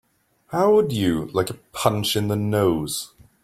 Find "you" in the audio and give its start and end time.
0.91-1.27